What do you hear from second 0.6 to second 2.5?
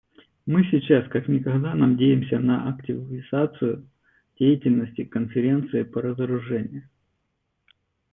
сейчас как никогда надеемся